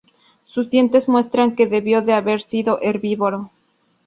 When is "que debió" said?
1.55-2.01